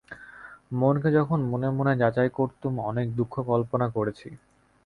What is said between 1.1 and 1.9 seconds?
যখন মনে